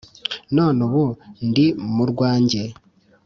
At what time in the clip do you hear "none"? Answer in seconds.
0.55-0.79